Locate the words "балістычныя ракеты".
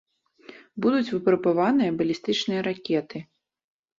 1.99-3.23